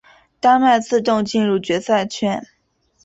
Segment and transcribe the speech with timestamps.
[0.39, 2.43] 丹麦自动进入决赛圈。